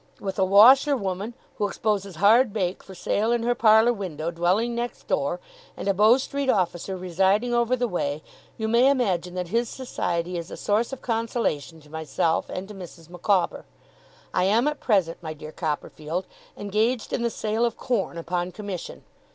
With 0.19 0.39
a 0.39 0.43
washerwoman, 0.45 1.35
who 1.59 1.67
exposes 1.67 2.15
hard 2.15 2.51
bake 2.51 2.81
for 2.81 2.95
sale 2.95 3.31
in 3.31 3.43
her 3.43 3.53
parlour 3.53 3.93
window, 3.93 4.31
dwelling 4.31 4.73
next 4.73 5.05
door, 5.07 5.39
and 5.77 5.87
a 5.87 5.93
Bow 5.93 6.17
street 6.17 6.49
officer 6.49 6.97
residing 6.97 7.53
over 7.53 7.75
the 7.75 7.87
way, 7.87 8.23
you 8.57 8.67
may 8.67 8.89
imagine 8.89 9.35
that 9.35 9.49
his 9.49 9.69
society 9.69 10.39
is 10.39 10.49
a 10.49 10.57
source 10.57 10.91
of 10.91 11.03
consolation 11.03 11.79
to 11.81 11.91
myself 11.91 12.49
and 12.49 12.67
to 12.69 12.73
Mrs. 12.73 13.09
Micawber. 13.11 13.63
I 14.33 14.45
am 14.45 14.67
at 14.67 14.79
present, 14.79 15.21
my 15.21 15.35
dear 15.35 15.51
Copperfield, 15.51 16.25
engaged 16.57 17.13
in 17.13 17.21
the 17.21 17.29
sale 17.29 17.63
of 17.63 17.77
corn 17.77 18.17
upon 18.17 18.51
commission. 18.51 19.03